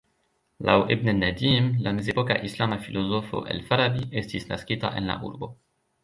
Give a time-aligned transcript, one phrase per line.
[0.67, 5.51] Laŭ "Ibn al-Nadim", la mezepoka islama filozofo "Al-Farabi" estis naskita en la urbo.